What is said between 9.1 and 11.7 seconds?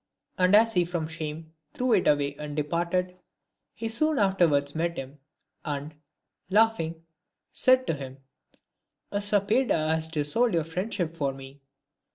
A saperda has dissolved your friendship for me."